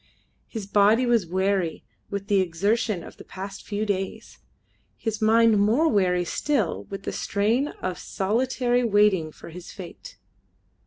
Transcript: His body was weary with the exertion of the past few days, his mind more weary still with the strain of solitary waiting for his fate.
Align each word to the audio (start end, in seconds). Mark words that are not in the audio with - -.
His 0.47 0.65
body 0.65 1.05
was 1.05 1.27
weary 1.27 1.83
with 2.09 2.25
the 2.25 2.39
exertion 2.41 3.03
of 3.03 3.17
the 3.17 3.23
past 3.23 3.61
few 3.63 3.85
days, 3.85 4.39
his 4.97 5.21
mind 5.21 5.59
more 5.59 5.87
weary 5.89 6.25
still 6.25 6.85
with 6.85 7.03
the 7.03 7.11
strain 7.13 7.67
of 7.83 7.99
solitary 7.99 8.83
waiting 8.83 9.31
for 9.31 9.49
his 9.51 9.71
fate. 9.71 10.17